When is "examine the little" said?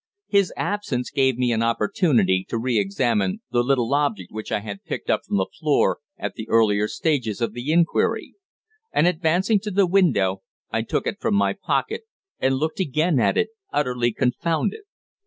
2.79-3.93